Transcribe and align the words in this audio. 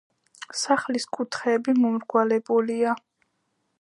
სახლის 0.61 1.05
კუთხეები 1.17 1.75
მომრგვალებულია. 1.83 2.97